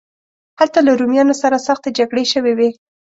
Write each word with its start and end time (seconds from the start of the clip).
هلته 0.59 0.79
له 0.85 0.91
رومیانو 0.99 1.35
سره 1.41 1.63
سختې 1.67 1.89
جګړې 1.97 2.23
شوې 2.33 2.53
وې. 2.57 2.69